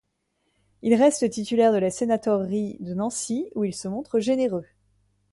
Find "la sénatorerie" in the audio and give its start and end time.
1.77-2.77